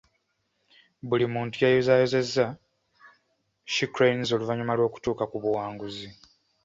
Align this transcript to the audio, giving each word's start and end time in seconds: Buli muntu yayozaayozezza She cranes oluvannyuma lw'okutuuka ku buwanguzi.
Buli 1.09 1.25
muntu 1.33 1.55
yayozaayozezza 1.63 2.45
She 3.73 3.85
cranes 3.95 4.29
oluvannyuma 4.35 4.73
lw'okutuuka 4.77 5.23
ku 5.31 5.37
buwanguzi. 5.43 6.07